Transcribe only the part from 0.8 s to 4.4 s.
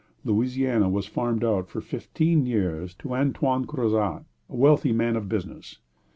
was farmed out for fifteen years to Antoine Crozat,